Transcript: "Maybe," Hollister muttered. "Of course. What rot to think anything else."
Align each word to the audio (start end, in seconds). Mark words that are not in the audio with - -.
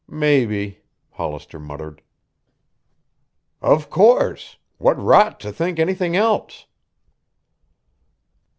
"Maybe," 0.09 0.79
Hollister 1.11 1.59
muttered. 1.59 2.01
"Of 3.61 3.91
course. 3.91 4.57
What 4.79 4.99
rot 4.99 5.39
to 5.41 5.51
think 5.51 5.77
anything 5.77 6.15
else." 6.15 6.65